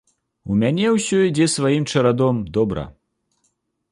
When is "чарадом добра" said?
1.95-2.89